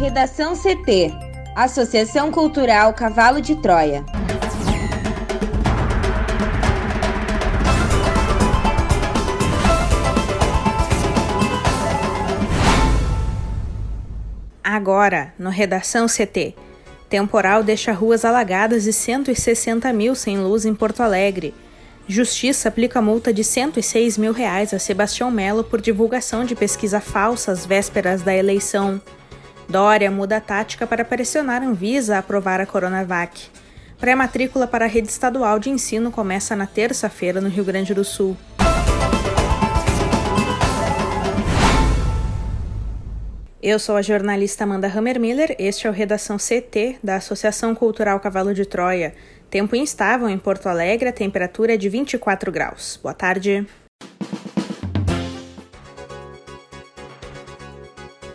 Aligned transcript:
Redação 0.00 0.54
CT 0.56 1.12
Associação 1.54 2.32
Cultural 2.32 2.94
Cavalo 2.94 3.38
de 3.38 3.54
Troia. 3.56 4.02
Agora, 14.64 15.34
no 15.38 15.50
Redação 15.50 16.06
CT. 16.06 16.54
Temporal 17.10 17.62
deixa 17.62 17.92
ruas 17.92 18.24
alagadas 18.24 18.86
e 18.86 18.94
160 18.94 19.92
mil 19.92 20.14
sem 20.14 20.38
luz 20.38 20.64
em 20.64 20.74
Porto 20.74 21.02
Alegre. 21.02 21.54
Justiça 22.08 22.70
aplica 22.70 23.02
multa 23.02 23.34
de 23.34 23.44
106 23.44 24.16
mil 24.16 24.32
reais 24.32 24.72
a 24.72 24.78
Sebastião 24.78 25.30
Melo 25.30 25.62
por 25.62 25.78
divulgação 25.78 26.46
de 26.46 26.54
pesquisa 26.54 27.02
falsa 27.02 27.52
às 27.52 27.66
vésperas 27.66 28.22
da 28.22 28.34
eleição. 28.34 28.98
Dória 29.70 30.10
muda 30.10 30.38
a 30.38 30.40
tática 30.40 30.84
para 30.84 31.04
pressionar 31.04 31.62
a 31.62 31.66
Anvisa 31.66 32.16
a 32.16 32.18
aprovar 32.18 32.60
a 32.60 32.66
Coronavac. 32.66 33.48
Pré-matrícula 34.00 34.66
para 34.66 34.84
a 34.84 34.88
rede 34.88 35.06
estadual 35.06 35.60
de 35.60 35.70
ensino 35.70 36.10
começa 36.10 36.56
na 36.56 36.66
terça-feira 36.66 37.40
no 37.40 37.48
Rio 37.48 37.64
Grande 37.64 37.94
do 37.94 38.02
Sul. 38.02 38.36
Eu 43.62 43.78
sou 43.78 43.94
a 43.96 44.02
jornalista 44.02 44.64
Amanda 44.64 44.88
Hammermiller, 44.88 45.54
este 45.56 45.86
é 45.86 45.90
o 45.90 45.92
Redação 45.92 46.36
CT 46.36 46.98
da 47.00 47.14
Associação 47.14 47.72
Cultural 47.72 48.18
Cavalo 48.18 48.52
de 48.52 48.64
Troia. 48.64 49.14
Tempo 49.48 49.76
instável 49.76 50.28
em 50.28 50.38
Porto 50.38 50.68
Alegre, 50.68 51.10
a 51.10 51.12
temperatura 51.12 51.74
é 51.74 51.76
de 51.76 51.88
24 51.88 52.50
graus. 52.50 52.98
Boa 53.00 53.14
tarde. 53.14 53.64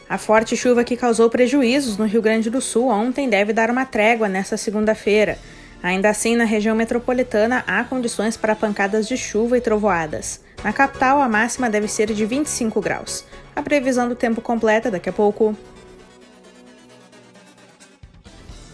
A 0.07 0.19
forte 0.19 0.55
chuva 0.55 0.83
que 0.83 0.95
causou 0.95 1.31
prejuízos 1.31 1.97
no 1.97 2.05
Rio 2.05 2.21
Grande 2.21 2.49
do 2.49 2.61
Sul 2.61 2.89
ontem 2.89 3.27
deve 3.27 3.51
dar 3.51 3.71
uma 3.71 3.85
trégua 3.85 4.29
nesta 4.29 4.55
segunda-feira. 4.55 5.39
Ainda 5.81 6.09
assim, 6.09 6.35
na 6.35 6.43
região 6.43 6.75
metropolitana 6.75 7.63
há 7.65 7.83
condições 7.83 8.37
para 8.37 8.55
pancadas 8.55 9.07
de 9.07 9.17
chuva 9.17 9.57
e 9.57 9.61
trovoadas. 9.61 10.41
Na 10.63 10.71
capital, 10.71 11.21
a 11.21 11.27
máxima 11.27 11.71
deve 11.71 11.87
ser 11.87 12.13
de 12.13 12.23
25 12.23 12.79
graus. 12.81 13.25
A 13.55 13.63
previsão 13.63 14.07
do 14.07 14.15
tempo 14.15 14.41
completa 14.41 14.91
daqui 14.91 15.09
a 15.09 15.13
pouco. 15.13 15.55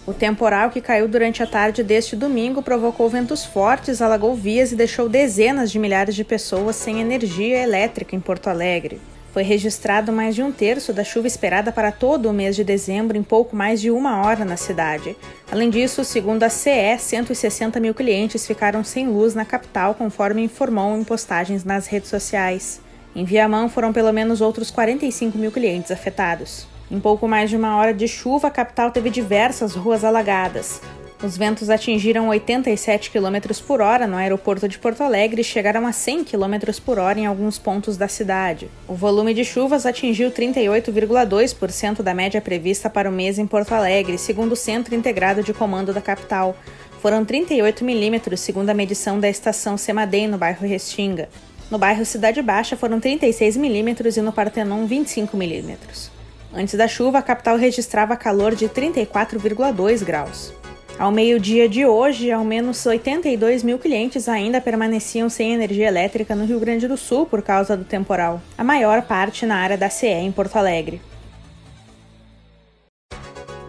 O 0.06 0.14
temporal 0.14 0.70
que 0.70 0.82
caiu 0.82 1.08
durante 1.08 1.42
a 1.42 1.48
tarde 1.48 1.82
deste 1.82 2.16
domingo 2.16 2.62
provocou 2.62 3.10
ventos 3.10 3.46
fortes, 3.46 4.02
alagou 4.02 4.36
vias 4.36 4.74
e 4.74 4.76
deixou 4.76 5.08
dezenas 5.08 5.72
de 5.72 5.80
milhares 5.80 6.14
de 6.14 6.26
pessoas 6.26 6.76
sem 6.76 7.00
energia 7.00 7.62
elétrica 7.62 8.16
em 8.16 8.20
Porto 8.20 8.50
Alegre. 8.50 9.00
Foi 9.32 9.44
registrado 9.44 10.12
mais 10.12 10.36
de 10.36 10.44
um 10.44 10.52
terço 10.52 10.92
da 10.92 11.06
chuva 11.06 11.26
esperada 11.26 11.72
para 11.72 11.90
todo 11.90 12.30
o 12.30 12.34
mês 12.34 12.54
de 12.54 12.66
dezembro 12.66 13.18
em 13.18 13.24
pouco 13.24 13.56
mais 13.56 13.80
de 13.80 13.90
uma 13.90 14.26
hora 14.26 14.44
na 14.44 14.58
cidade. 14.58 15.16
Além 15.50 15.70
disso, 15.70 16.04
segundo 16.04 16.44
a 16.44 16.50
CE, 16.50 16.98
160 17.00 17.80
mil 17.80 17.94
clientes 17.94 18.46
ficaram 18.46 18.84
sem 18.84 19.08
luz 19.08 19.34
na 19.34 19.46
capital, 19.46 19.96
conforme 19.96 20.44
informou 20.44 20.98
em 20.98 21.04
postagens 21.06 21.64
nas 21.64 21.88
redes 21.88 22.10
sociais. 22.10 22.82
Em 23.16 23.24
Viamão 23.24 23.70
foram 23.70 23.94
pelo 23.94 24.12
menos 24.12 24.42
outros 24.42 24.70
45 24.70 25.38
mil 25.38 25.52
clientes 25.52 25.92
afetados. 25.92 26.68
Em 26.90 27.00
pouco 27.00 27.26
mais 27.26 27.50
de 27.50 27.56
uma 27.56 27.78
hora 27.78 27.94
de 27.94 28.10
chuva, 28.10 28.50
a 28.50 28.52
capital 28.52 28.92
teve 28.92 29.10
diversas 29.10 29.76
ruas 29.76 30.04
alagadas. 30.04 30.82
Os 31.24 31.38
ventos 31.38 31.70
atingiram 31.70 32.30
87 32.30 33.12
km 33.12 33.54
por 33.68 33.80
hora 33.80 34.08
no 34.08 34.18
aeroporto 34.18 34.68
de 34.68 34.80
Porto 34.80 35.02
Alegre 35.02 35.42
e 35.42 35.44
chegaram 35.44 35.86
a 35.86 35.92
100 35.92 36.24
km 36.24 36.74
por 36.84 36.98
hora 36.98 37.20
em 37.20 37.28
alguns 37.28 37.60
pontos 37.60 37.96
da 37.96 38.08
cidade. 38.08 38.72
O 38.88 38.96
volume 38.96 39.32
de 39.32 39.46
chuvas 39.46 39.86
atingiu 39.86 40.32
38,2% 40.32 42.02
da 42.02 42.16
média 42.16 42.42
prevista 42.42 42.90
para 42.90 43.08
o 43.08 43.14
mês 43.14 43.38
em 43.38 43.46
Porto 43.46 43.74
Alegre, 43.74 44.18
segundo 44.18 44.54
o 44.54 44.56
Centro 44.56 44.96
Integrado 44.96 45.44
de 45.44 45.54
Comando 45.54 45.94
da 45.94 46.02
capital. 46.02 46.58
Foram 47.04 47.24
38 47.24 47.86
milímetros, 47.86 48.40
segundo 48.40 48.72
a 48.72 48.74
medição 48.74 49.20
da 49.20 49.30
estação 49.30 49.78
Semadem, 49.78 50.28
no 50.28 50.40
bairro 50.40 50.66
Restinga. 50.66 51.30
No 51.70 51.78
bairro 51.78 52.04
Cidade 52.04 52.42
Baixa 52.42 52.76
foram 52.76 53.00
36 53.00 53.58
milímetros 53.58 54.18
e 54.18 54.22
no 54.24 54.34
Partenon 54.34 54.88
25 54.88 55.38
milímetros. 55.38 56.10
Antes 56.52 56.74
da 56.74 56.88
chuva, 56.88 57.20
a 57.20 57.22
capital 57.22 57.58
registrava 57.58 58.16
calor 58.16 58.56
de 58.56 58.68
34,2 58.68 60.04
graus. 60.04 60.61
Ao 61.02 61.10
meio-dia 61.10 61.68
de 61.68 61.84
hoje, 61.84 62.32
ao 62.32 62.44
menos 62.44 62.86
82 62.86 63.64
mil 63.64 63.80
clientes 63.80 64.30
ainda 64.30 64.62
permaneciam 64.62 65.32
sem 65.32 65.52
energia 65.52 65.88
elétrica 65.88 66.36
no 66.36 66.46
Rio 66.46 66.60
Grande 66.60 66.88
do 66.88 66.96
Sul 66.96 67.26
por 67.26 67.42
causa 67.42 67.76
do 67.76 67.84
temporal, 67.84 68.40
a 68.56 68.64
maior 68.64 69.02
parte 69.02 69.44
na 69.44 69.56
área 69.56 69.76
da 69.76 69.90
CE 69.90 70.06
em 70.06 70.32
Porto 70.32 70.58
Alegre. 70.58 71.02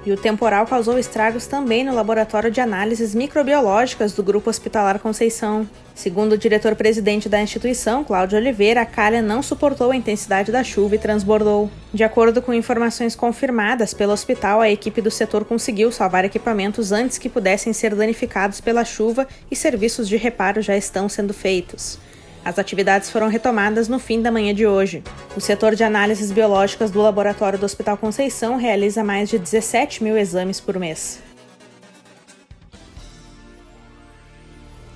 E 0.05 0.13
o 0.13 0.17
temporal 0.19 0.67
causou 0.67 0.99
estragos 0.99 1.47
também 1.47 1.83
no 1.83 1.95
laboratório 1.95 2.51
de 2.51 2.61
análises 2.61 3.15
microbiológicas 3.15 4.13
do 4.13 4.23
Grupo 4.23 4.51
Hospitalar 4.51 4.99
Conceição. 4.99 5.67
Segundo 5.95 6.33
o 6.33 6.39
diretor-presidente 6.39 7.29
da 7.29 7.41
instituição, 7.41 8.03
Cláudio 8.03 8.39
Oliveira, 8.39 8.81
a 8.81 8.87
calha 8.87 9.21
não 9.21 9.43
suportou 9.43 9.91
a 9.91 9.97
intensidade 9.97 10.51
da 10.51 10.65
chuva 10.65 10.95
e 10.95 10.99
transbordou. 10.99 11.71
De 11.93 12.03
acordo 12.03 12.41
com 12.41 12.55
informações 12.55 13.15
confirmadas 13.15 13.93
pelo 13.93 14.13
hospital, 14.13 14.61
a 14.61 14.71
equipe 14.71 15.03
do 15.03 15.11
setor 15.11 15.45
conseguiu 15.45 15.93
salvar 15.93 16.25
equipamentos 16.25 16.93
antes 16.93 17.19
que 17.19 17.29
pudessem 17.29 17.73
ser 17.73 17.95
danificados 17.95 18.61
pela 18.61 18.85
chuva 18.85 19.29
e 19.51 19.55
serviços 19.55 20.09
de 20.09 20.17
reparo 20.17 20.63
já 20.63 20.77
estão 20.77 21.09
sendo 21.09 21.35
feitos. 21.35 21.99
As 22.45 22.59
atividades 22.59 23.09
foram 23.09 23.29
retomadas 23.29 23.87
no 23.87 24.01
fim 24.01 24.21
da 24.21 24.33
manhã 24.33 24.53
de 24.53 24.67
hoje. 24.67 25.03
O 25.37 25.41
setor 25.41 25.77
de 25.77 25.85
análises 25.85 26.33
biológicas 26.33 26.91
do 26.91 27.01
laboratório 27.01 27.59
do 27.59 27.67
Hospital 27.67 27.97
Conceição 27.97 28.57
realiza 28.57 29.05
mais 29.05 29.29
de 29.29 29.39
17 29.39 30.03
mil 30.03 30.19
exames 30.19 30.59
por 30.59 30.77
mês. 30.77 31.21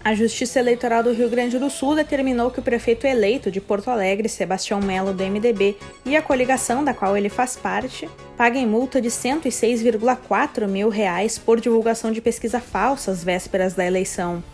A 0.07 0.15
Justiça 0.15 0.61
Eleitoral 0.61 1.03
do 1.03 1.13
Rio 1.13 1.29
Grande 1.29 1.59
do 1.59 1.69
Sul 1.69 1.97
determinou 1.97 2.49
que 2.49 2.61
o 2.61 2.63
prefeito 2.63 3.09
eleito 3.09 3.51
de 3.51 3.61
Porto 3.61 3.91
Alegre, 3.91 4.29
Sebastião 4.29 4.79
Melo, 4.79 5.13
do 5.13 5.25
MDB, 5.25 5.77
e 6.05 6.15
a 6.15 6.23
coligação 6.23 6.85
da 6.85 6.95
qual 6.95 7.17
ele 7.17 7.29
faz 7.29 7.57
parte, 7.57 8.09
paguem 8.37 8.65
multa 8.69 9.01
de 9.01 9.09
106,4 9.09 10.69
mil 10.69 10.89
reais 10.89 11.39
por 11.39 11.61
divulgação 11.61 12.13
de 12.13 12.21
pesquisa 12.21 12.61
falsa 12.61 13.11
às 13.11 13.25
vésperas 13.25 13.75
da 13.75 13.85
eleição. 13.85 14.45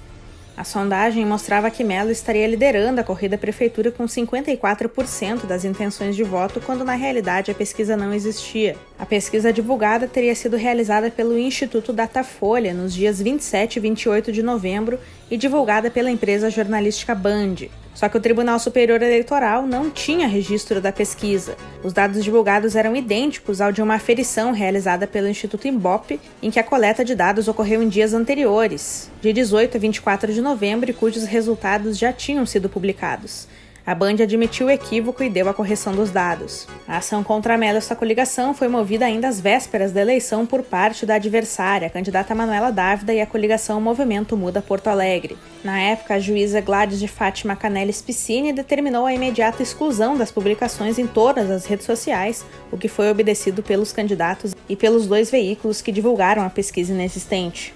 A 0.55 0.65
sondagem 0.65 1.25
mostrava 1.25 1.71
que 1.71 1.83
Mello 1.83 2.11
estaria 2.11 2.47
liderando 2.47 3.01
a 3.01 3.05
corrida 3.05 3.37
à 3.37 3.39
prefeitura 3.39 3.91
com 3.91 4.05
54% 4.05 5.47
das 5.47 5.65
intenções 5.65 6.15
de 6.15 6.23
voto, 6.23 6.61
quando 6.61 6.85
na 6.85 6.95
realidade 6.95 7.51
a 7.51 7.55
pesquisa 7.55 7.97
não 7.97 8.13
existia. 8.13 8.77
A 8.99 9.07
pesquisa 9.07 9.53
divulgada 9.53 10.07
teria 10.07 10.35
sido 10.35 10.57
realizada 10.57 11.11
pelo 11.11 11.39
Instituto 11.39 11.93
Datafolha 11.93 12.75
nos 12.75 12.93
dias 12.93 13.21
27 13.21 13.77
e 13.77 13.81
28 13.81 14.31
de 14.31 14.43
novembro 14.43 15.01
e 15.31 15.39
divulgada 15.39 15.91
pela 15.91 16.11
empresa 16.11 16.51
jornalística 16.51 17.15
Band. 17.15 17.69
Só 17.95 18.09
que 18.09 18.17
o 18.17 18.21
Tribunal 18.21 18.59
Superior 18.59 19.03
Eleitoral 19.03 19.67
não 19.67 19.91
tinha 19.91 20.27
registro 20.27 20.81
da 20.81 20.91
pesquisa. 20.91 21.57
Os 21.85 21.93
dados 21.93 22.25
divulgados 22.25 22.75
eram 22.75 22.97
idênticos 22.97 23.61
ao 23.61 23.71
de 23.71 23.83
uma 23.83 23.95
aferição 23.95 24.53
realizada 24.53 25.07
pelo 25.07 25.29
Instituto 25.29 25.69
Imbop, 25.69 26.19
em 26.43 26.51
que 26.51 26.59
a 26.59 26.65
coleta 26.65 27.05
de 27.05 27.15
dados 27.15 27.49
ocorreu 27.49 27.83
em 27.83 27.89
dias 27.89 28.15
anteriores, 28.15 29.11
de 29.21 29.33
18 29.33 29.77
a 29.77 29.81
24 29.81 30.33
de 30.33 30.41
novembro, 30.41 30.91
e 30.91 30.95
cujos 30.95 31.25
resultados 31.25 31.99
já 31.99 32.13
tinham 32.13 32.47
sido 32.47 32.69
publicados. 32.69 33.47
A 33.85 33.97
Band 33.97 34.23
admitiu 34.23 34.69
o 34.69 34.71
equívoco 34.71 35.25
e 35.25 35.29
deu 35.29 35.49
a 35.49 35.55
correção 35.55 35.93
dos 35.93 36.11
dados. 36.11 36.69
A 36.87 36.99
ação 36.99 37.25
contra 37.25 37.55
a 37.55 37.59
Mello 37.59 37.79
essa 37.79 37.97
coligação 37.97 38.55
foi 38.55 38.69
movida 38.69 39.05
ainda 39.05 39.27
às 39.27 39.41
vésperas 39.41 39.91
da 39.91 40.01
eleição 40.01 40.47
por 40.47 40.63
parte 40.63 41.05
da 41.05 41.17
adversária, 41.17 41.89
a 41.89 41.91
candidata 41.91 42.33
Manuela 42.33 42.71
Dávida 42.71 43.13
e 43.13 43.21
a 43.21 43.27
coligação 43.27 43.81
Movimento 43.81 44.37
Muda 44.37 44.63
Porto 44.63 44.87
Alegre. 44.87 45.37
Na 45.65 45.81
época, 45.81 46.15
a 46.15 46.21
juíza 46.21 46.61
Gladys 46.61 47.01
de 47.01 47.09
Fátima 47.09 47.57
Canelli 47.57 47.93
Spicini 47.93 48.53
determinou 48.53 49.05
a 49.05 49.13
imediata 49.15 49.65
exclusão 49.65 50.17
das 50.17 50.31
publicações 50.31 50.97
em 50.97 51.07
todas 51.07 51.51
as 51.51 51.67
redes 51.67 51.85
sociais, 51.85 52.45
o 52.71 52.79
que 52.79 52.87
foi 52.87 53.11
obedecido 53.11 53.65
pelos 53.65 53.93
candidatos 53.93 54.55
e 54.69 54.77
pelos 54.77 55.09
dois 55.09 55.29
veículos 55.29 55.83
que 55.83 55.91
divulgaram 55.91 56.45
a 56.45 56.51
pesquisa 56.51 56.93
inexistente. 56.93 57.75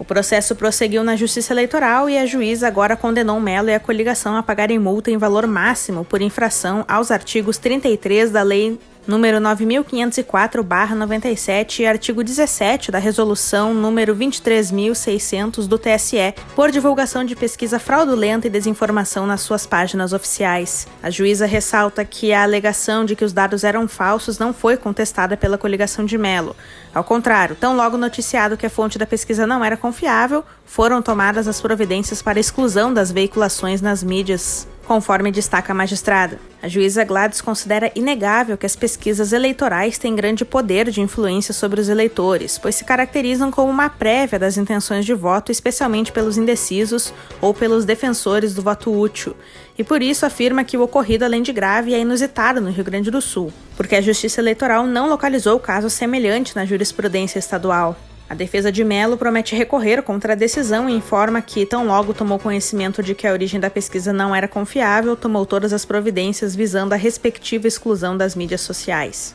O 0.00 0.04
processo 0.04 0.56
prosseguiu 0.56 1.04
na 1.04 1.14
Justiça 1.14 1.52
Eleitoral 1.52 2.08
e 2.08 2.16
a 2.16 2.24
juíza 2.24 2.66
agora 2.66 2.96
condenou 2.96 3.38
Melo 3.38 3.68
e 3.68 3.74
a 3.74 3.78
coligação 3.78 4.34
a 4.34 4.42
pagarem 4.42 4.78
multa 4.78 5.10
em 5.10 5.18
valor 5.18 5.46
máximo 5.46 6.06
por 6.06 6.22
infração 6.22 6.86
aos 6.88 7.10
artigos 7.10 7.58
33 7.58 8.30
da 8.30 8.42
Lei 8.42 8.80
número 9.10 9.38
9504/97 9.40 11.80
e 11.80 11.86
artigo 11.86 12.22
17 12.22 12.92
da 12.92 13.00
resolução 13.00 13.74
número 13.74 14.14
23600 14.14 15.66
do 15.66 15.76
TSE 15.76 16.32
por 16.54 16.70
divulgação 16.70 17.24
de 17.24 17.34
pesquisa 17.34 17.80
fraudulenta 17.80 18.46
e 18.46 18.50
desinformação 18.50 19.26
nas 19.26 19.40
suas 19.40 19.66
páginas 19.66 20.12
oficiais. 20.12 20.86
A 21.02 21.10
juíza 21.10 21.44
ressalta 21.44 22.04
que 22.04 22.32
a 22.32 22.44
alegação 22.44 23.04
de 23.04 23.16
que 23.16 23.24
os 23.24 23.32
dados 23.32 23.64
eram 23.64 23.88
falsos 23.88 24.38
não 24.38 24.54
foi 24.54 24.76
contestada 24.76 25.36
pela 25.36 25.58
coligação 25.58 26.04
de 26.04 26.16
Melo. 26.16 26.54
Ao 26.94 27.02
contrário, 27.02 27.56
tão 27.56 27.74
logo 27.74 27.96
noticiado 27.96 28.56
que 28.56 28.66
a 28.66 28.70
fonte 28.70 28.96
da 28.96 29.06
pesquisa 29.06 29.44
não 29.44 29.64
era 29.64 29.76
confiável, 29.76 30.44
foram 30.64 31.02
tomadas 31.02 31.48
as 31.48 31.60
providências 31.60 32.22
para 32.22 32.38
exclusão 32.38 32.94
das 32.94 33.10
veiculações 33.10 33.80
nas 33.80 34.04
mídias 34.04 34.68
conforme 34.90 35.30
destaca 35.30 35.70
a 35.70 35.74
magistrada. 35.74 36.40
A 36.60 36.66
juíza 36.66 37.04
Gladys 37.04 37.40
considera 37.40 37.92
inegável 37.94 38.58
que 38.58 38.66
as 38.66 38.74
pesquisas 38.74 39.32
eleitorais 39.32 39.98
têm 39.98 40.16
grande 40.16 40.44
poder 40.44 40.90
de 40.90 41.00
influência 41.00 41.54
sobre 41.54 41.80
os 41.80 41.88
eleitores, 41.88 42.58
pois 42.58 42.74
se 42.74 42.84
caracterizam 42.84 43.52
como 43.52 43.70
uma 43.70 43.88
prévia 43.88 44.36
das 44.36 44.56
intenções 44.56 45.06
de 45.06 45.14
voto, 45.14 45.52
especialmente 45.52 46.10
pelos 46.10 46.36
indecisos 46.36 47.14
ou 47.40 47.54
pelos 47.54 47.84
defensores 47.84 48.52
do 48.52 48.62
voto 48.62 48.92
útil, 48.92 49.36
e 49.78 49.84
por 49.84 50.02
isso 50.02 50.26
afirma 50.26 50.64
que 50.64 50.76
o 50.76 50.82
ocorrido, 50.82 51.24
além 51.24 51.40
de 51.40 51.52
grave, 51.52 51.94
é 51.94 52.00
inusitado 52.00 52.60
no 52.60 52.72
Rio 52.72 52.82
Grande 52.82 53.12
do 53.12 53.22
Sul, 53.22 53.52
porque 53.76 53.94
a 53.94 54.00
Justiça 54.00 54.40
Eleitoral 54.40 54.88
não 54.88 55.08
localizou 55.08 55.60
caso 55.60 55.88
semelhante 55.88 56.56
na 56.56 56.66
jurisprudência 56.66 57.38
estadual. 57.38 57.96
A 58.30 58.34
defesa 58.34 58.70
de 58.70 58.84
Mello 58.84 59.18
promete 59.18 59.56
recorrer 59.56 60.00
contra 60.02 60.34
a 60.34 60.36
decisão 60.36 60.88
e 60.88 60.94
informa 60.94 61.42
que, 61.42 61.66
tão 61.66 61.88
logo 61.88 62.14
tomou 62.14 62.38
conhecimento 62.38 63.02
de 63.02 63.12
que 63.12 63.26
a 63.26 63.32
origem 63.32 63.58
da 63.58 63.68
pesquisa 63.68 64.12
não 64.12 64.32
era 64.32 64.46
confiável, 64.46 65.16
tomou 65.16 65.44
todas 65.44 65.72
as 65.72 65.84
providências 65.84 66.54
visando 66.54 66.94
a 66.94 66.96
respectiva 66.96 67.66
exclusão 67.66 68.16
das 68.16 68.36
mídias 68.36 68.60
sociais. 68.60 69.34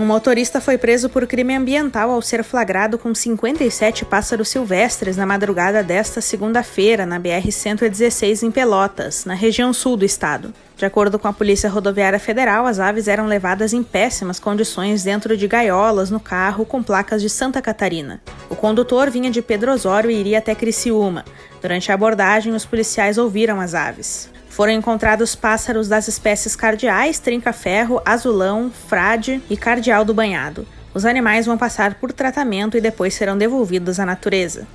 Um 0.00 0.06
motorista 0.06 0.62
foi 0.62 0.78
preso 0.78 1.10
por 1.10 1.26
crime 1.26 1.54
ambiental 1.54 2.10
ao 2.10 2.22
ser 2.22 2.42
flagrado 2.42 2.96
com 2.96 3.14
57 3.14 4.06
pássaros 4.06 4.48
silvestres 4.48 5.14
na 5.14 5.26
madrugada 5.26 5.82
desta 5.82 6.22
segunda-feira, 6.22 7.04
na 7.04 7.20
BR-116 7.20 8.42
em 8.44 8.50
Pelotas, 8.50 9.26
na 9.26 9.34
região 9.34 9.74
sul 9.74 9.98
do 9.98 10.04
estado. 10.06 10.54
De 10.74 10.86
acordo 10.86 11.18
com 11.18 11.28
a 11.28 11.34
Polícia 11.34 11.68
Rodoviária 11.68 12.18
Federal, 12.18 12.66
as 12.66 12.80
aves 12.80 13.08
eram 13.08 13.26
levadas 13.26 13.74
em 13.74 13.82
péssimas 13.82 14.40
condições 14.40 15.04
dentro 15.04 15.36
de 15.36 15.46
gaiolas 15.46 16.10
no 16.10 16.18
carro 16.18 16.64
com 16.64 16.82
placas 16.82 17.20
de 17.20 17.28
Santa 17.28 17.60
Catarina. 17.60 18.22
O 18.48 18.56
condutor 18.56 19.10
vinha 19.10 19.30
de 19.30 19.42
Pedro 19.42 19.70
Osório 19.70 20.10
e 20.10 20.18
iria 20.18 20.38
até 20.38 20.54
Criciúma. 20.54 21.26
Durante 21.60 21.92
a 21.92 21.94
abordagem, 21.94 22.54
os 22.54 22.64
policiais 22.64 23.18
ouviram 23.18 23.60
as 23.60 23.74
aves. 23.74 24.30
Foram 24.50 24.72
encontrados 24.72 25.36
pássaros 25.36 25.88
das 25.88 26.08
espécies 26.08 26.56
cardeais, 26.56 27.20
trinca-ferro, 27.20 28.02
azulão, 28.04 28.70
frade 28.88 29.40
e 29.48 29.56
cardeal 29.56 30.04
do 30.04 30.12
banhado. 30.12 30.66
Os 30.92 31.04
animais 31.04 31.46
vão 31.46 31.56
passar 31.56 31.94
por 31.94 32.12
tratamento 32.12 32.76
e 32.76 32.80
depois 32.80 33.14
serão 33.14 33.38
devolvidos 33.38 34.00
à 34.00 34.04
natureza. 34.04 34.66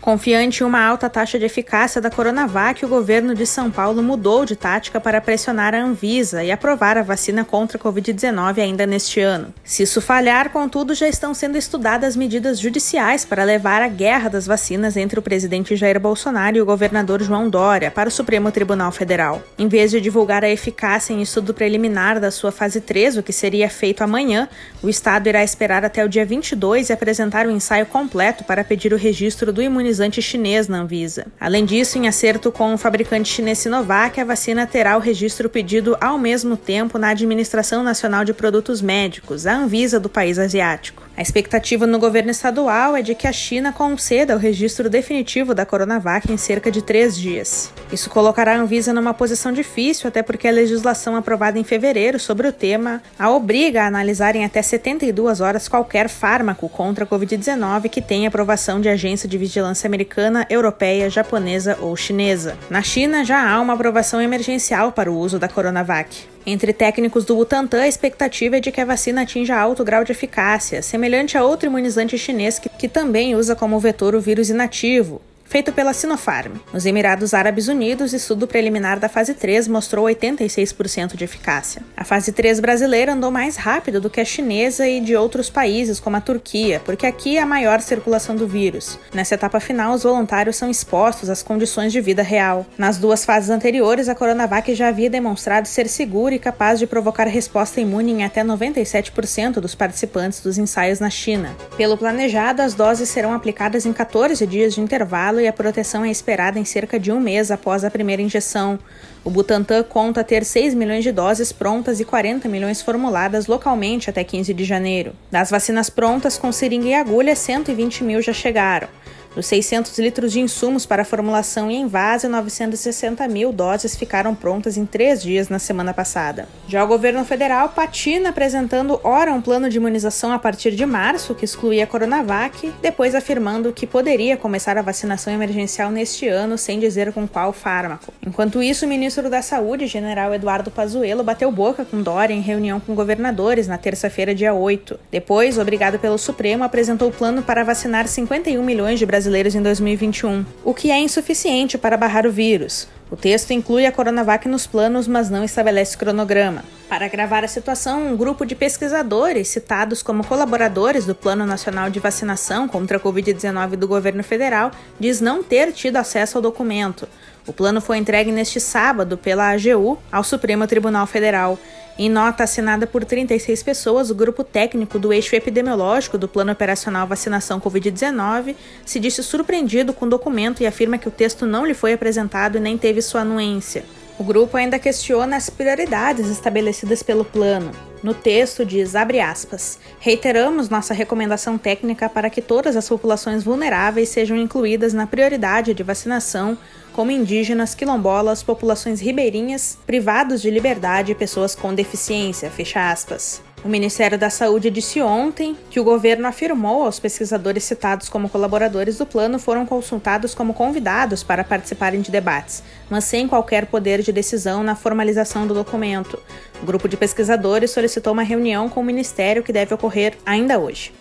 Confiante 0.00 0.62
em 0.62 0.66
uma 0.66 0.80
alta 0.80 1.10
taxa 1.10 1.40
de 1.40 1.44
eficácia 1.44 2.00
da 2.00 2.08
Coronavac, 2.08 2.84
o 2.84 2.88
governo 2.88 3.34
de 3.34 3.44
São 3.44 3.68
Paulo 3.68 4.00
mudou 4.00 4.44
de 4.44 4.54
tática 4.54 5.00
para 5.00 5.20
pressionar 5.20 5.74
a 5.74 5.82
Anvisa 5.82 6.42
e 6.42 6.52
aprovar 6.52 6.96
a 6.96 7.02
vacina 7.02 7.44
contra 7.44 7.76
a 7.76 7.80
Covid-19 7.80 8.58
ainda 8.62 8.86
neste 8.86 9.20
ano. 9.20 9.52
Se 9.64 9.82
isso 9.82 10.00
falhar, 10.00 10.50
contudo, 10.50 10.94
já 10.94 11.08
estão 11.08 11.34
sendo 11.34 11.58
estudadas 11.58 12.14
medidas 12.14 12.60
judiciais 12.60 13.24
para 13.24 13.42
levar 13.42 13.82
a 13.82 13.88
guerra 13.88 14.30
das 14.30 14.46
vacinas 14.46 14.96
entre 14.96 15.18
o 15.18 15.22
presidente 15.22 15.74
Jair 15.74 15.98
Bolsonaro 15.98 16.56
e 16.56 16.62
o 16.62 16.66
governador 16.66 17.20
João 17.20 17.50
Dória 17.50 17.90
para 17.90 18.08
o 18.08 18.12
Supremo 18.12 18.52
Tribunal 18.52 18.92
Federal. 18.92 19.42
Em 19.58 19.66
vez 19.66 19.90
de 19.90 20.00
divulgar 20.00 20.44
a 20.44 20.48
eficácia 20.48 21.12
em 21.12 21.20
estudo 21.20 21.52
preliminar 21.52 22.20
da 22.20 22.30
sua 22.30 22.52
fase 22.52 22.80
3, 22.80 23.16
o 23.16 23.22
que 23.22 23.32
seria 23.32 23.68
feito 23.68 24.02
amanhã, 24.02 24.48
o 24.80 24.88
Estado 24.88 25.28
irá 25.28 25.42
esperar 25.42 25.84
até 25.84 26.04
o 26.04 26.08
dia 26.08 26.24
22 26.24 26.88
e 26.88 26.92
apresentar 26.92 27.46
o 27.46 27.50
ensaio 27.50 27.84
completo 27.84 28.44
para 28.44 28.62
pedir 28.62 28.92
o 28.92 28.96
registro 28.96 29.52
do 29.52 29.60
imunizante 29.60 29.97
imunizante 29.98 30.22
chinês 30.22 30.68
na 30.68 30.80
Anvisa. 30.80 31.26
Além 31.40 31.64
disso, 31.64 31.98
em 31.98 32.06
acerto 32.06 32.52
com 32.52 32.72
o 32.72 32.78
fabricante 32.78 33.28
chinês 33.28 33.58
Sinovac, 33.58 34.20
a 34.20 34.24
vacina 34.24 34.66
terá 34.66 34.96
o 34.96 35.00
registro 35.00 35.48
pedido 35.48 35.96
ao 36.00 36.18
mesmo 36.18 36.56
tempo 36.56 36.98
na 36.98 37.08
Administração 37.08 37.82
Nacional 37.82 38.24
de 38.24 38.32
Produtos 38.32 38.80
Médicos, 38.80 39.46
a 39.46 39.56
Anvisa 39.56 39.98
do 39.98 40.08
país 40.08 40.38
asiático. 40.38 41.08
A 41.16 41.22
expectativa 41.22 41.84
no 41.84 41.98
governo 41.98 42.30
estadual 42.30 42.94
é 42.94 43.02
de 43.02 43.12
que 43.12 43.26
a 43.26 43.32
China 43.32 43.72
conceda 43.72 44.36
o 44.36 44.38
registro 44.38 44.88
definitivo 44.88 45.52
da 45.52 45.66
Coronavac 45.66 46.32
em 46.32 46.36
cerca 46.36 46.70
de 46.70 46.80
três 46.80 47.16
dias. 47.16 47.72
Isso 47.90 48.08
colocará 48.08 48.54
a 48.54 48.60
Anvisa 48.60 48.92
numa 48.92 49.12
posição 49.12 49.50
difícil, 49.50 50.06
até 50.06 50.22
porque 50.22 50.46
a 50.46 50.52
legislação 50.52 51.16
aprovada 51.16 51.58
em 51.58 51.64
fevereiro 51.64 52.20
sobre 52.20 52.46
o 52.46 52.52
tema 52.52 53.02
a 53.18 53.30
obriga 53.30 53.82
a 53.82 53.88
analisar 53.88 54.36
em 54.36 54.44
até 54.44 54.62
72 54.62 55.40
horas 55.40 55.66
qualquer 55.66 56.08
fármaco 56.08 56.68
contra 56.68 57.04
a 57.04 57.06
Covid-19 57.08 57.88
que 57.88 58.00
tenha 58.00 58.28
aprovação 58.28 58.80
de 58.80 58.88
agência 58.88 59.28
de 59.28 59.36
vigilância 59.36 59.77
americana, 59.86 60.46
europeia, 60.50 61.08
japonesa 61.08 61.78
ou 61.80 61.96
chinesa. 61.96 62.56
Na 62.68 62.82
China 62.82 63.24
já 63.24 63.48
há 63.48 63.60
uma 63.60 63.74
aprovação 63.74 64.20
emergencial 64.20 64.92
para 64.92 65.10
o 65.10 65.18
uso 65.18 65.38
da 65.38 65.48
Coronavac. 65.48 66.26
Entre 66.46 66.72
técnicos 66.72 67.24
do 67.24 67.36
Butantan, 67.36 67.82
a 67.82 67.88
expectativa 67.88 68.56
é 68.56 68.60
de 68.60 68.72
que 68.72 68.80
a 68.80 68.84
vacina 68.84 69.22
atinja 69.22 69.56
alto 69.56 69.84
grau 69.84 70.02
de 70.02 70.12
eficácia, 70.12 70.82
semelhante 70.82 71.36
a 71.36 71.44
outro 71.44 71.66
imunizante 71.68 72.16
chinês 72.16 72.58
que, 72.58 72.68
que 72.68 72.88
também 72.88 73.36
usa 73.36 73.54
como 73.54 73.78
vetor 73.78 74.14
o 74.14 74.20
vírus 74.20 74.48
inativo, 74.48 75.20
feito 75.48 75.72
pela 75.72 75.94
Sinopharm. 75.94 76.52
Nos 76.72 76.84
Emirados 76.84 77.32
Árabes 77.32 77.68
Unidos, 77.68 78.12
estudo 78.12 78.46
preliminar 78.46 78.98
da 78.98 79.08
fase 79.08 79.32
3 79.32 79.66
mostrou 79.66 80.06
86% 80.06 81.16
de 81.16 81.24
eficácia. 81.24 81.82
A 81.96 82.04
fase 82.04 82.32
3 82.32 82.60
brasileira 82.60 83.14
andou 83.14 83.30
mais 83.30 83.56
rápido 83.56 84.00
do 84.00 84.10
que 84.10 84.20
a 84.20 84.24
chinesa 84.24 84.86
e 84.86 85.00
de 85.00 85.16
outros 85.16 85.48
países, 85.48 85.98
como 85.98 86.16
a 86.16 86.20
Turquia, 86.20 86.82
porque 86.84 87.06
aqui 87.06 87.38
há 87.38 87.46
maior 87.46 87.80
circulação 87.80 88.36
do 88.36 88.46
vírus. 88.46 88.98
Nessa 89.12 89.34
etapa 89.34 89.58
final, 89.58 89.94
os 89.94 90.02
voluntários 90.02 90.56
são 90.56 90.70
expostos 90.70 91.30
às 91.30 91.42
condições 91.42 91.92
de 91.92 92.00
vida 92.00 92.22
real. 92.22 92.66
Nas 92.76 92.98
duas 92.98 93.24
fases 93.24 93.48
anteriores, 93.48 94.08
a 94.08 94.14
Coronavac 94.14 94.74
já 94.74 94.88
havia 94.88 95.08
demonstrado 95.08 95.66
ser 95.66 95.88
segura 95.88 96.34
e 96.34 96.38
capaz 96.38 96.78
de 96.78 96.86
provocar 96.86 97.26
resposta 97.26 97.80
imune 97.80 98.12
em 98.12 98.24
até 98.24 98.44
97% 98.44 99.54
dos 99.54 99.74
participantes 99.74 100.40
dos 100.40 100.58
ensaios 100.58 101.00
na 101.00 101.08
China. 101.08 101.56
Pelo 101.76 101.96
planejado, 101.96 102.60
as 102.60 102.74
doses 102.74 103.08
serão 103.08 103.32
aplicadas 103.32 103.86
em 103.86 103.92
14 103.92 104.46
dias 104.46 104.74
de 104.74 104.80
intervalo 104.80 105.37
e 105.40 105.46
a 105.46 105.52
proteção 105.52 106.04
é 106.04 106.10
esperada 106.10 106.58
em 106.58 106.64
cerca 106.64 106.98
de 106.98 107.10
um 107.12 107.20
mês 107.20 107.50
após 107.50 107.84
a 107.84 107.90
primeira 107.90 108.22
injeção. 108.22 108.78
O 109.24 109.30
Butantan 109.30 109.82
conta 109.82 110.24
ter 110.24 110.44
6 110.44 110.74
milhões 110.74 111.04
de 111.04 111.12
doses 111.12 111.52
prontas 111.52 112.00
e 112.00 112.04
40 112.04 112.48
milhões 112.48 112.80
formuladas 112.80 113.46
localmente 113.46 114.08
até 114.08 114.24
15 114.24 114.54
de 114.54 114.64
janeiro. 114.64 115.12
Das 115.30 115.50
vacinas 115.50 115.90
prontas 115.90 116.38
com 116.38 116.50
seringa 116.50 116.88
e 116.88 116.94
agulha, 116.94 117.34
120 117.34 118.04
mil 118.04 118.22
já 118.22 118.32
chegaram. 118.32 118.88
Dos 119.34 119.46
600 119.46 119.98
litros 119.98 120.32
de 120.32 120.40
insumos 120.40 120.86
para 120.86 121.04
formulação 121.04 121.70
e 121.70 121.76
envase, 121.76 122.26
960 122.26 123.26
mil 123.28 123.52
doses 123.52 123.94
ficaram 123.94 124.34
prontas 124.34 124.76
em 124.76 124.86
três 124.86 125.22
dias 125.22 125.48
na 125.48 125.58
semana 125.58 125.92
passada. 125.92 126.48
Já 126.66 126.82
o 126.82 126.88
governo 126.88 127.24
federal 127.24 127.68
patina 127.68 128.30
apresentando 128.30 128.98
ora 129.04 129.32
um 129.32 129.40
plano 129.40 129.68
de 129.68 129.76
imunização 129.76 130.32
a 130.32 130.38
partir 130.38 130.72
de 130.72 130.84
março, 130.86 131.34
que 131.34 131.44
excluía 131.44 131.84
a 131.84 131.86
Coronavac, 131.86 132.72
depois 132.80 133.14
afirmando 133.14 133.72
que 133.72 133.86
poderia 133.86 134.36
começar 134.36 134.78
a 134.78 134.82
vacinação 134.82 135.32
emergencial 135.32 135.90
neste 135.90 136.26
ano, 136.26 136.56
sem 136.56 136.80
dizer 136.80 137.12
com 137.12 137.28
qual 137.28 137.52
fármaco. 137.52 138.12
Enquanto 138.26 138.62
isso, 138.62 138.86
o 138.86 138.88
ministro 138.88 139.28
da 139.28 139.42
Saúde, 139.42 139.86
general 139.86 140.34
Eduardo 140.34 140.70
Pazuello, 140.70 141.22
bateu 141.22 141.52
boca 141.52 141.84
com 141.84 142.02
Dória 142.02 142.34
em 142.34 142.40
reunião 142.40 142.80
com 142.80 142.94
governadores 142.94 143.68
na 143.68 143.76
terça-feira, 143.76 144.34
dia 144.34 144.54
8. 144.54 144.98
Depois, 145.10 145.58
obrigado 145.58 145.98
pelo 145.98 146.18
Supremo, 146.18 146.64
apresentou 146.64 147.08
o 147.08 147.12
plano 147.12 147.42
para 147.42 147.62
vacinar 147.62 148.08
51 148.08 148.62
milhões 148.62 148.98
de 148.98 149.04
brasileiros 149.04 149.17
brasileiros 149.18 149.56
em 149.56 149.62
2021, 149.62 150.46
o 150.64 150.72
que 150.72 150.92
é 150.92 151.00
insuficiente 151.00 151.76
para 151.76 151.96
barrar 151.96 152.24
o 152.24 152.30
vírus. 152.30 152.86
O 153.10 153.16
texto 153.16 153.50
inclui 153.50 153.84
a 153.84 153.90
Coronavac 153.90 154.46
nos 154.46 154.64
planos, 154.64 155.08
mas 155.08 155.28
não 155.28 155.42
estabelece 155.42 155.98
cronograma. 155.98 156.62
Para 156.88 157.06
agravar 157.06 157.42
a 157.42 157.48
situação, 157.48 158.12
um 158.12 158.16
grupo 158.16 158.46
de 158.46 158.54
pesquisadores, 158.54 159.48
citados 159.48 160.04
como 160.04 160.24
colaboradores 160.24 161.04
do 161.04 161.16
Plano 161.16 161.44
Nacional 161.44 161.90
de 161.90 161.98
Vacinação 161.98 162.68
contra 162.68 162.96
a 162.96 163.00
Covid-19 163.00 163.70
do 163.70 163.88
governo 163.88 164.22
federal, 164.22 164.70
diz 165.00 165.20
não 165.20 165.42
ter 165.42 165.72
tido 165.72 165.96
acesso 165.96 166.38
ao 166.38 166.42
documento. 166.42 167.08
O 167.44 167.52
plano 167.52 167.80
foi 167.80 167.98
entregue 167.98 168.30
neste 168.30 168.60
sábado 168.60 169.18
pela 169.18 169.50
AGU 169.50 169.98
ao 170.12 170.22
Supremo 170.22 170.64
Tribunal 170.68 171.08
Federal 171.08 171.58
em 171.98 172.08
nota 172.08 172.44
assinada 172.44 172.86
por 172.86 173.04
36 173.04 173.60
pessoas, 173.64 174.08
o 174.08 174.14
grupo 174.14 174.44
técnico 174.44 175.00
do 175.00 175.12
eixo 175.12 175.34
epidemiológico 175.34 176.16
do 176.16 176.28
Plano 176.28 176.52
Operacional 176.52 177.08
Vacinação 177.08 177.60
Covid-19 177.60 178.54
se 178.86 179.00
disse 179.00 179.20
surpreendido 179.20 179.92
com 179.92 180.06
o 180.06 180.08
documento 180.08 180.62
e 180.62 180.66
afirma 180.66 180.96
que 180.96 181.08
o 181.08 181.10
texto 181.10 181.44
não 181.44 181.66
lhe 181.66 181.74
foi 181.74 181.92
apresentado 181.92 182.56
e 182.56 182.60
nem 182.60 182.78
teve 182.78 183.02
sua 183.02 183.22
anuência. 183.22 183.84
O 184.16 184.22
grupo 184.22 184.56
ainda 184.56 184.78
questiona 184.78 185.36
as 185.36 185.50
prioridades 185.50 186.28
estabelecidas 186.28 187.02
pelo 187.02 187.24
plano. 187.24 187.72
No 188.02 188.14
texto 188.14 188.64
diz, 188.64 188.94
aspas, 188.94 189.78
reiteramos 189.98 190.68
nossa 190.68 190.94
recomendação 190.94 191.58
técnica 191.58 192.08
para 192.08 192.30
que 192.30 192.40
todas 192.40 192.76
as 192.76 192.88
populações 192.88 193.42
vulneráveis 193.42 194.08
sejam 194.08 194.36
incluídas 194.36 194.92
na 194.92 195.06
prioridade 195.06 195.74
de 195.74 195.82
vacinação 195.82 196.56
como 196.98 197.12
indígenas, 197.12 197.76
quilombolas, 197.76 198.42
populações 198.42 199.00
ribeirinhas, 199.00 199.78
privados 199.86 200.42
de 200.42 200.50
liberdade 200.50 201.12
e 201.12 201.14
pessoas 201.14 201.54
com 201.54 201.72
deficiência. 201.72 202.50
Fecha 202.50 202.90
aspas. 202.90 203.40
O 203.64 203.68
Ministério 203.68 204.18
da 204.18 204.28
Saúde 204.28 204.68
disse 204.68 205.00
ontem 205.00 205.56
que 205.70 205.78
o 205.78 205.84
governo 205.84 206.26
afirmou 206.26 206.82
aos 206.82 206.98
pesquisadores 206.98 207.62
citados 207.62 208.08
como 208.08 208.28
colaboradores 208.28 208.98
do 208.98 209.06
plano 209.06 209.38
foram 209.38 209.64
consultados 209.64 210.34
como 210.34 210.52
convidados 210.52 211.22
para 211.22 211.44
participarem 211.44 212.00
de 212.00 212.10
debates, 212.10 212.64
mas 212.90 213.04
sem 213.04 213.28
qualquer 213.28 213.66
poder 213.66 214.02
de 214.02 214.10
decisão 214.10 214.64
na 214.64 214.74
formalização 214.74 215.46
do 215.46 215.54
documento. 215.54 216.20
O 216.60 216.66
grupo 216.66 216.88
de 216.88 216.96
pesquisadores 216.96 217.70
solicitou 217.70 218.12
uma 218.12 218.24
reunião 218.24 218.68
com 218.68 218.80
o 218.80 218.84
Ministério 218.84 219.44
que 219.44 219.52
deve 219.52 219.72
ocorrer 219.72 220.18
ainda 220.26 220.58
hoje. 220.58 220.92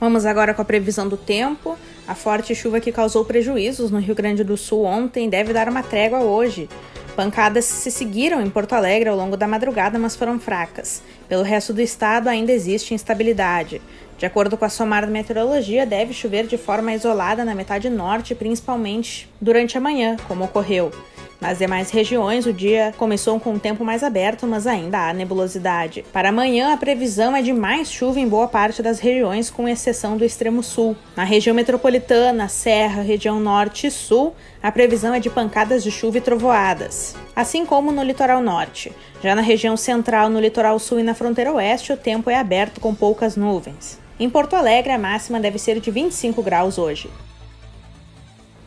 Vamos 0.00 0.26
agora 0.26 0.52
com 0.52 0.60
a 0.60 0.64
previsão 0.64 1.08
do 1.08 1.16
tempo. 1.16 1.78
A 2.06 2.14
forte 2.14 2.54
chuva 2.54 2.80
que 2.80 2.90
causou 2.90 3.24
prejuízos 3.24 3.90
no 3.90 4.00
Rio 4.00 4.14
Grande 4.14 4.42
do 4.42 4.56
Sul 4.56 4.84
ontem 4.84 5.28
deve 5.28 5.52
dar 5.52 5.68
uma 5.68 5.82
trégua 5.82 6.20
hoje. 6.20 6.68
Pancadas 7.14 7.64
se 7.64 7.90
seguiram 7.90 8.40
em 8.42 8.50
Porto 8.50 8.72
Alegre 8.72 9.08
ao 9.08 9.16
longo 9.16 9.36
da 9.36 9.46
madrugada, 9.46 9.98
mas 9.98 10.16
foram 10.16 10.40
fracas. 10.40 11.02
Pelo 11.28 11.42
resto 11.42 11.72
do 11.72 11.80
estado 11.80 12.28
ainda 12.28 12.50
existe 12.50 12.94
instabilidade. 12.94 13.80
De 14.18 14.26
acordo 14.26 14.56
com 14.56 14.64
a 14.64 14.68
SOMAR 14.68 15.06
Meteorologia, 15.08 15.84
deve 15.84 16.12
chover 16.12 16.46
de 16.46 16.56
forma 16.56 16.92
isolada 16.92 17.44
na 17.44 17.54
metade 17.54 17.90
norte, 17.90 18.34
principalmente 18.34 19.28
durante 19.40 19.76
a 19.76 19.80
manhã, 19.80 20.16
como 20.26 20.44
ocorreu. 20.44 20.90
Nas 21.42 21.58
demais 21.58 21.90
regiões, 21.90 22.46
o 22.46 22.52
dia 22.52 22.94
começou 22.96 23.40
com 23.40 23.54
um 23.54 23.58
tempo 23.58 23.84
mais 23.84 24.04
aberto, 24.04 24.46
mas 24.46 24.64
ainda 24.64 25.08
há 25.08 25.12
nebulosidade. 25.12 26.04
Para 26.12 26.28
amanhã, 26.28 26.72
a 26.72 26.76
previsão 26.76 27.34
é 27.34 27.42
de 27.42 27.52
mais 27.52 27.90
chuva 27.90 28.20
em 28.20 28.28
boa 28.28 28.46
parte 28.46 28.80
das 28.80 29.00
regiões, 29.00 29.50
com 29.50 29.68
exceção 29.68 30.16
do 30.16 30.24
extremo 30.24 30.62
sul. 30.62 30.96
Na 31.16 31.24
região 31.24 31.52
metropolitana, 31.52 32.46
Serra, 32.46 33.02
região 33.02 33.40
norte 33.40 33.88
e 33.88 33.90
sul, 33.90 34.36
a 34.62 34.70
previsão 34.70 35.12
é 35.12 35.18
de 35.18 35.28
pancadas 35.28 35.82
de 35.82 35.90
chuva 35.90 36.18
e 36.18 36.20
trovoadas, 36.20 37.16
assim 37.34 37.66
como 37.66 37.90
no 37.90 38.04
litoral 38.04 38.40
norte. 38.40 38.92
Já 39.20 39.34
na 39.34 39.42
região 39.42 39.76
central, 39.76 40.30
no 40.30 40.38
litoral 40.38 40.78
sul 40.78 41.00
e 41.00 41.02
na 41.02 41.12
fronteira 41.12 41.52
oeste, 41.52 41.92
o 41.92 41.96
tempo 41.96 42.30
é 42.30 42.36
aberto 42.36 42.80
com 42.80 42.94
poucas 42.94 43.34
nuvens. 43.34 43.98
Em 44.16 44.30
Porto 44.30 44.54
Alegre, 44.54 44.92
a 44.92 44.98
máxima 44.98 45.40
deve 45.40 45.58
ser 45.58 45.80
de 45.80 45.90
25 45.90 46.40
graus 46.40 46.78
hoje. 46.78 47.10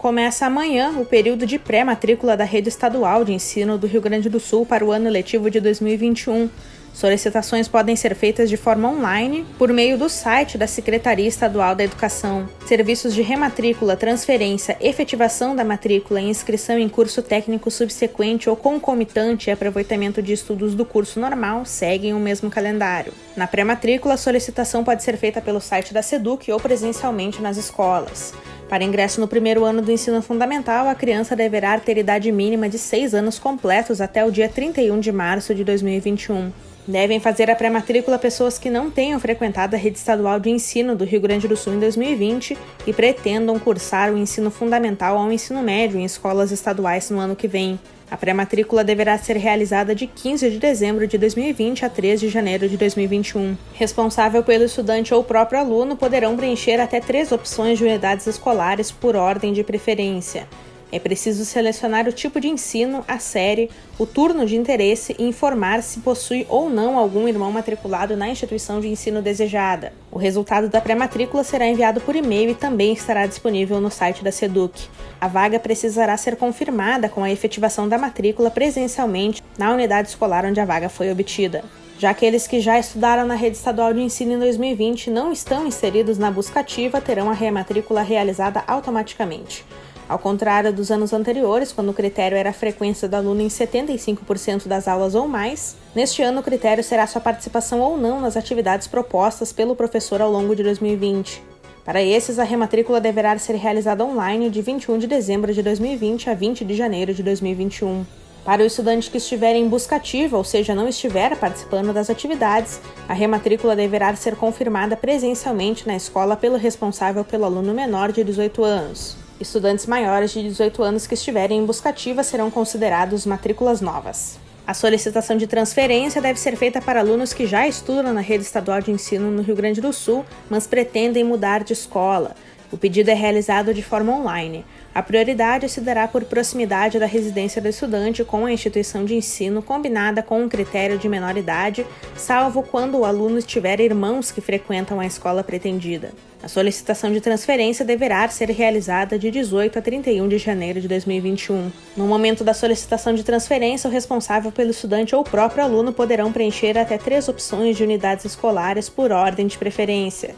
Começa 0.05 0.45
amanhã 0.45 0.99
o 0.99 1.03
período 1.03 1.47
de 1.47 1.57
pré-matrícula 1.57 2.37
da 2.37 2.43
rede 2.43 2.69
estadual 2.69 3.25
de 3.25 3.33
ensino 3.33 3.75
do 3.75 3.87
Rio 3.87 3.99
Grande 3.99 4.29
do 4.29 4.39
Sul 4.39 4.63
para 4.63 4.85
o 4.85 4.91
ano 4.91 5.09
letivo 5.09 5.49
de 5.49 5.59
2021. 5.59 6.47
Solicitações 6.93 7.67
podem 7.67 7.95
ser 7.95 8.13
feitas 8.13 8.47
de 8.47 8.55
forma 8.55 8.87
online 8.87 9.43
por 9.57 9.73
meio 9.73 9.97
do 9.97 10.07
site 10.07 10.59
da 10.59 10.67
Secretaria 10.67 11.27
Estadual 11.27 11.73
da 11.73 11.83
Educação. 11.83 12.47
Serviços 12.67 13.15
de 13.15 13.23
rematrícula, 13.23 13.97
transferência, 13.97 14.77
efetivação 14.79 15.55
da 15.55 15.63
matrícula 15.63 16.21
e 16.21 16.29
inscrição 16.29 16.77
em 16.77 16.87
curso 16.87 17.23
técnico 17.23 17.71
subsequente 17.71 18.47
ou 18.47 18.55
concomitante 18.55 19.49
e 19.49 19.51
aproveitamento 19.51 20.21
de 20.21 20.33
estudos 20.33 20.75
do 20.75 20.85
curso 20.85 21.19
normal 21.19 21.65
seguem 21.65 22.13
o 22.13 22.19
mesmo 22.19 22.51
calendário. 22.51 23.11
Na 23.35 23.47
pré-matrícula, 23.47 24.13
a 24.13 24.17
solicitação 24.17 24.83
pode 24.83 25.01
ser 25.01 25.17
feita 25.17 25.41
pelo 25.41 25.59
site 25.59 25.95
da 25.95 26.03
SEDUC 26.03 26.51
ou 26.51 26.59
presencialmente 26.59 27.41
nas 27.41 27.57
escolas. 27.57 28.35
Para 28.67 28.83
ingresso 28.83 29.21
no 29.21 29.27
primeiro 29.27 29.63
ano 29.63 29.81
do 29.81 29.91
ensino 29.91 30.21
fundamental, 30.21 30.87
a 30.87 30.95
criança 30.95 31.35
deverá 31.35 31.79
ter 31.79 31.97
idade 31.97 32.31
mínima 32.31 32.67
de 32.67 32.79
6 32.79 33.13
anos 33.13 33.37
completos 33.37 34.01
até 34.01 34.25
o 34.25 34.31
dia 34.31 34.49
31 34.49 34.99
de 34.99 35.11
março 35.11 35.53
de 35.53 35.63
2021. 35.63 36.51
Devem 36.87 37.19
fazer 37.19 37.49
a 37.49 37.55
pré-matrícula 37.55 38.19
pessoas 38.19 38.59
que 38.59 38.69
não 38.69 38.91
tenham 38.91 39.19
frequentado 39.19 39.75
a 39.75 39.79
rede 39.79 39.97
estadual 39.97 40.39
de 40.39 40.51
ensino 40.51 40.95
do 40.95 41.03
Rio 41.03 41.19
Grande 41.19 41.47
do 41.47 41.57
Sul 41.57 41.73
em 41.73 41.79
2020 41.79 42.55
e 42.85 42.93
pretendam 42.93 43.57
cursar 43.57 44.13
o 44.13 44.17
ensino 44.17 44.51
fundamental 44.51 45.17
ao 45.17 45.31
ensino 45.31 45.63
médio 45.63 45.99
em 45.99 46.05
escolas 46.05 46.51
estaduais 46.51 47.09
no 47.09 47.19
ano 47.19 47.35
que 47.35 47.47
vem. 47.47 47.79
A 48.09 48.15
pré-matrícula 48.15 48.83
deverá 48.83 49.17
ser 49.17 49.35
realizada 49.35 49.95
de 49.95 50.05
15 50.05 50.51
de 50.51 50.59
dezembro 50.59 51.07
de 51.07 51.17
2020 51.17 51.85
a 51.85 51.89
3 51.89 52.19
de 52.19 52.29
janeiro 52.29 52.69
de 52.69 52.77
2021. 52.77 53.57
Responsável 53.73 54.43
pelo 54.43 54.65
estudante 54.65 55.11
ou 55.11 55.23
próprio 55.23 55.59
aluno 55.59 55.95
poderão 55.95 56.37
preencher 56.37 56.79
até 56.79 56.99
três 56.99 57.31
opções 57.31 57.79
de 57.79 57.83
unidades 57.83 58.27
escolares 58.27 58.91
por 58.91 59.15
ordem 59.15 59.53
de 59.53 59.63
preferência. 59.63 60.47
É 60.95 60.99
preciso 60.99 61.43
selecionar 61.43 62.07
o 62.07 62.13
tipo 62.13 62.39
de 62.39 62.47
ensino, 62.47 63.03
a 63.05 63.19
série, 63.19 63.69
o 63.99 64.05
turno 64.05 64.45
de 64.45 64.55
interesse 64.55 65.13
e 65.19 65.25
informar 65.25 65.83
se 65.83 65.99
possui 65.99 66.45
ou 66.47 66.69
não 66.69 66.97
algum 66.97 67.27
irmão 67.27 67.51
matriculado 67.51 68.15
na 68.15 68.29
instituição 68.29 68.79
de 68.79 68.87
ensino 68.87 69.21
desejada. 69.21 69.91
O 70.09 70.17
resultado 70.17 70.69
da 70.69 70.79
pré-matrícula 70.79 71.43
será 71.43 71.67
enviado 71.67 71.99
por 71.99 72.15
e-mail 72.15 72.51
e 72.51 72.55
também 72.55 72.93
estará 72.93 73.27
disponível 73.27 73.81
no 73.81 73.91
site 73.91 74.23
da 74.23 74.31
SEDUC. 74.31 74.87
A 75.19 75.27
vaga 75.27 75.59
precisará 75.59 76.15
ser 76.15 76.37
confirmada 76.37 77.09
com 77.09 77.25
a 77.25 77.29
efetivação 77.29 77.89
da 77.89 77.97
matrícula 77.97 78.49
presencialmente 78.49 79.43
na 79.57 79.73
unidade 79.73 80.07
escolar 80.07 80.45
onde 80.45 80.61
a 80.61 80.65
vaga 80.65 80.87
foi 80.87 81.11
obtida. 81.11 81.65
Já 81.99 82.11
aqueles 82.11 82.47
que 82.47 82.61
já 82.61 82.79
estudaram 82.79 83.27
na 83.27 83.35
rede 83.35 83.57
estadual 83.57 83.93
de 83.93 83.99
ensino 83.99 84.31
em 84.31 84.39
2020 84.39 85.07
e 85.07 85.11
não 85.11 85.33
estão 85.33 85.67
inseridos 85.67 86.17
na 86.17 86.31
busca 86.31 86.61
ativa 86.61 87.01
terão 87.01 87.29
a 87.29 87.33
rematrícula 87.33 88.01
realizada 88.01 88.63
automaticamente. 88.65 89.65
Ao 90.07 90.19
contrário 90.19 90.71
dos 90.71 90.91
anos 90.91 91.13
anteriores, 91.13 91.71
quando 91.71 91.89
o 91.89 91.93
critério 91.93 92.37
era 92.37 92.51
a 92.51 92.53
frequência 92.53 93.07
do 93.07 93.15
aluno 93.15 93.41
em 93.41 93.47
75% 93.47 94.67
das 94.67 94.87
aulas 94.87 95.15
ou 95.15 95.27
mais, 95.27 95.75
neste 95.95 96.21
ano 96.21 96.41
o 96.41 96.43
critério 96.43 96.83
será 96.83 97.07
sua 97.07 97.19
participação 97.19 97.79
ou 97.79 97.97
não 97.97 98.21
nas 98.21 98.37
atividades 98.37 98.87
propostas 98.87 99.51
pelo 99.51 99.75
professor 99.75 100.21
ao 100.21 100.31
longo 100.31 100.55
de 100.55 100.61
2020. 100.61 101.41
Para 101.83 102.03
esses, 102.03 102.37
a 102.37 102.43
rematrícula 102.43 103.01
deverá 103.01 103.35
ser 103.39 103.55
realizada 103.55 104.05
online 104.05 104.51
de 104.51 104.61
21 104.61 104.99
de 104.99 105.07
dezembro 105.07 105.51
de 105.51 105.63
2020 105.63 106.29
a 106.29 106.35
20 106.35 106.63
de 106.63 106.75
janeiro 106.75 107.11
de 107.11 107.23
2021. 107.23 108.05
Para 108.43 108.61
o 108.61 108.65
estudante 108.65 109.09
que 109.09 109.17
estiver 109.17 109.55
em 109.55 109.67
busca 109.67 109.95
ativa, 109.95 110.37
ou 110.37 110.43
seja, 110.43 110.75
não 110.75 110.87
estiver 110.87 111.35
participando 111.35 111.91
das 111.91 112.11
atividades, 112.11 112.79
a 113.09 113.13
rematrícula 113.13 113.75
deverá 113.75 114.15
ser 114.15 114.35
confirmada 114.35 114.95
presencialmente 114.95 115.87
na 115.87 115.95
escola 115.95 116.35
pelo 116.35 116.57
responsável 116.57 117.25
pelo 117.25 117.45
aluno 117.45 117.73
menor 117.73 118.11
de 118.11 118.23
18 118.23 118.63
anos. 118.63 119.24
Estudantes 119.37 119.85
maiores 119.85 120.31
de 120.31 120.41
18 120.41 120.81
anos 120.81 121.05
que 121.05 121.13
estiverem 121.13 121.59
em 121.59 121.65
busca 121.65 121.89
ativa 121.89 122.23
serão 122.23 122.49
considerados 122.49 123.25
matrículas 123.25 123.81
novas. 123.81 124.39
A 124.65 124.73
solicitação 124.73 125.35
de 125.35 125.45
transferência 125.45 126.21
deve 126.21 126.39
ser 126.39 126.55
feita 126.55 126.81
para 126.81 127.01
alunos 127.01 127.33
que 127.33 127.45
já 127.45 127.67
estudam 127.67 128.13
na 128.13 128.21
rede 128.21 128.45
estadual 128.45 128.81
de 128.81 128.91
ensino 128.91 129.29
no 129.29 129.41
Rio 129.41 129.55
Grande 129.55 129.81
do 129.81 129.91
Sul, 129.91 130.25
mas 130.49 130.65
pretendem 130.65 131.25
mudar 131.25 131.65
de 131.65 131.73
escola. 131.73 132.33
O 132.71 132.77
pedido 132.77 133.09
é 133.09 133.13
realizado 133.13 133.73
de 133.73 133.83
forma 133.83 134.13
online. 134.13 134.65
A 134.95 135.03
prioridade 135.03 135.67
se 135.67 135.81
dará 135.81 136.07
por 136.07 136.23
proximidade 136.23 136.97
da 136.97 137.05
residência 137.05 137.61
do 137.61 137.67
estudante 137.67 138.23
com 138.23 138.45
a 138.45 138.51
instituição 138.53 139.03
de 139.03 139.13
ensino 139.13 139.61
combinada 139.61 140.23
com 140.23 140.41
um 140.41 140.47
critério 140.47 140.97
de 140.97 141.09
menor 141.09 141.35
idade, 141.35 141.85
salvo 142.15 142.63
quando 142.63 142.99
o 142.99 143.03
aluno 143.03 143.41
tiver 143.41 143.81
irmãos 143.81 144.31
que 144.31 144.39
frequentam 144.39 145.01
a 145.01 145.05
escola 145.05 145.43
pretendida. 145.43 146.13
A 146.41 146.47
solicitação 146.47 147.11
de 147.11 147.19
transferência 147.19 147.83
deverá 147.83 148.25
ser 148.29 148.49
realizada 148.51 149.19
de 149.19 149.29
18 149.29 149.79
a 149.79 149.81
31 149.81 150.29
de 150.29 150.37
janeiro 150.37 150.79
de 150.79 150.87
2021. 150.87 151.73
No 151.97 152.07
momento 152.07 152.45
da 152.45 152.53
solicitação 152.53 153.13
de 153.13 153.25
transferência, 153.25 153.89
o 153.89 153.91
responsável 153.91 154.49
pelo 154.49 154.71
estudante 154.71 155.13
ou 155.13 155.23
o 155.23 155.29
próprio 155.29 155.61
aluno 155.61 155.91
poderão 155.91 156.31
preencher 156.31 156.77
até 156.77 156.97
três 156.97 157.27
opções 157.27 157.75
de 157.75 157.83
unidades 157.83 158.23
escolares 158.23 158.87
por 158.87 159.11
ordem 159.11 159.45
de 159.45 159.57
preferência. 159.57 160.33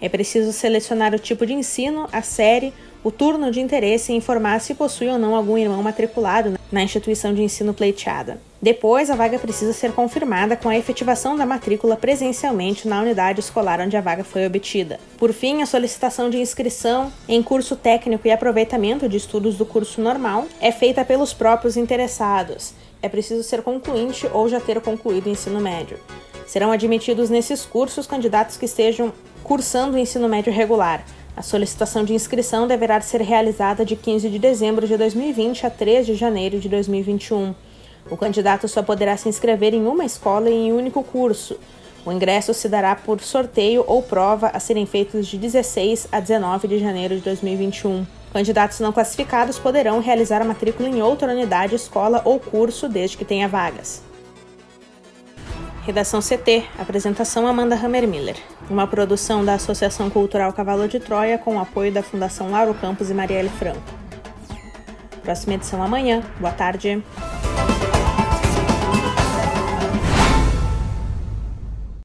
É 0.00 0.08
preciso 0.08 0.50
selecionar 0.50 1.14
o 1.14 1.18
tipo 1.18 1.44
de 1.44 1.52
ensino, 1.52 2.08
a 2.10 2.22
série, 2.22 2.72
o 3.02 3.10
turno 3.10 3.50
de 3.50 3.60
interesse 3.60 4.12
e 4.12 4.16
informar 4.16 4.60
se 4.60 4.74
possui 4.74 5.08
ou 5.08 5.18
não 5.18 5.34
algum 5.34 5.56
irmão 5.56 5.82
matriculado 5.82 6.58
na 6.70 6.82
instituição 6.82 7.32
de 7.34 7.42
ensino 7.42 7.72
pleiteada. 7.72 8.40
Depois, 8.62 9.08
a 9.08 9.16
vaga 9.16 9.38
precisa 9.38 9.72
ser 9.72 9.92
confirmada 9.92 10.54
com 10.54 10.68
a 10.68 10.76
efetivação 10.76 11.34
da 11.34 11.46
matrícula 11.46 11.96
presencialmente 11.96 12.86
na 12.86 13.00
unidade 13.00 13.40
escolar 13.40 13.80
onde 13.80 13.96
a 13.96 14.02
vaga 14.02 14.22
foi 14.22 14.46
obtida. 14.46 15.00
Por 15.16 15.32
fim, 15.32 15.62
a 15.62 15.66
solicitação 15.66 16.28
de 16.28 16.38
inscrição 16.38 17.10
em 17.26 17.42
curso 17.42 17.74
técnico 17.74 18.28
e 18.28 18.30
aproveitamento 18.30 19.08
de 19.08 19.16
estudos 19.16 19.56
do 19.56 19.64
curso 19.64 20.00
normal 20.02 20.46
é 20.60 20.70
feita 20.70 21.04
pelos 21.04 21.32
próprios 21.32 21.76
interessados. 21.76 22.74
É 23.02 23.08
preciso 23.08 23.42
ser 23.42 23.62
concluinte 23.62 24.28
ou 24.32 24.46
já 24.46 24.60
ter 24.60 24.78
concluído 24.82 25.26
o 25.26 25.30
ensino 25.30 25.58
médio. 25.58 25.98
Serão 26.50 26.72
admitidos 26.72 27.30
nesses 27.30 27.64
cursos 27.64 28.06
candidatos 28.08 28.56
que 28.56 28.64
estejam 28.64 29.12
cursando 29.44 29.96
o 29.96 29.98
ensino 29.98 30.28
médio 30.28 30.52
regular 30.52 31.04
a 31.40 31.42
solicitação 31.42 32.04
de 32.04 32.12
inscrição 32.12 32.66
deverá 32.66 33.00
ser 33.00 33.22
realizada 33.22 33.82
de 33.82 33.96
15 33.96 34.28
de 34.28 34.38
dezembro 34.38 34.86
de 34.86 34.96
2020 34.96 35.66
a 35.66 35.70
3 35.70 36.04
de 36.04 36.14
janeiro 36.14 36.60
de 36.60 36.68
2021. 36.68 37.54
O 38.10 38.16
candidato 38.16 38.68
só 38.68 38.82
poderá 38.82 39.16
se 39.16 39.26
inscrever 39.26 39.72
em 39.72 39.86
uma 39.86 40.04
escola 40.04 40.50
e 40.50 40.52
em 40.52 40.72
um 40.72 40.76
único 40.76 41.02
curso. 41.02 41.56
O 42.04 42.12
ingresso 42.12 42.52
se 42.52 42.68
dará 42.68 42.94
por 42.94 43.22
sorteio 43.22 43.84
ou 43.86 44.02
prova 44.02 44.48
a 44.48 44.60
serem 44.60 44.84
feitos 44.84 45.26
de 45.26 45.38
16 45.38 46.08
a 46.10 46.20
19 46.20 46.68
de 46.68 46.78
janeiro 46.78 47.14
de 47.14 47.22
2021. 47.22 48.06
Candidatos 48.34 48.80
não 48.80 48.92
classificados 48.92 49.58
poderão 49.58 50.00
realizar 50.00 50.42
a 50.42 50.44
matrícula 50.44 50.90
em 50.90 51.00
outra 51.00 51.32
unidade, 51.32 51.74
escola 51.74 52.20
ou 52.24 52.38
curso, 52.38 52.88
desde 52.88 53.16
que 53.16 53.24
tenha 53.24 53.48
vagas. 53.48 54.09
Redação 55.84 56.20
CT. 56.20 56.64
Apresentação 56.78 57.46
Amanda 57.46 57.74
Hammermiller. 57.74 58.36
Uma 58.68 58.86
produção 58.86 59.44
da 59.44 59.54
Associação 59.54 60.10
Cultural 60.10 60.52
Cavalo 60.52 60.86
de 60.86 61.00
Troia 61.00 61.38
com 61.38 61.56
o 61.56 61.60
apoio 61.60 61.90
da 61.90 62.02
Fundação 62.02 62.50
Lauro 62.50 62.74
Campos 62.74 63.10
e 63.10 63.14
Marielle 63.14 63.48
Franco. 63.48 63.80
Próxima 65.22 65.54
edição 65.54 65.82
amanhã. 65.82 66.22
Boa 66.38 66.52
tarde. 66.52 67.02